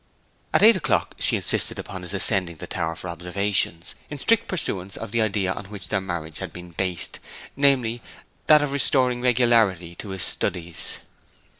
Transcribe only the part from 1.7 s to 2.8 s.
upon his ascending the